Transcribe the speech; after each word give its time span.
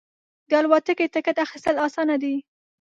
د 0.49 0.51
الوتکې 0.59 1.05
ټکټ 1.13 1.37
اخیستل 1.45 1.75
اسانه 1.85 2.15
دی. 2.23 2.35